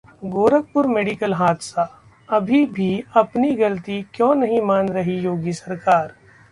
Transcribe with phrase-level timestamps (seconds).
[0.25, 1.83] Gorakhpur medical हादसा:
[2.29, 2.89] अभी भी
[3.15, 6.13] अपनी गलती क्यों नहीं मान रही योगी सरकार